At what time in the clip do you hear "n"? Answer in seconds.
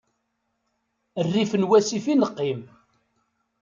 1.55-1.67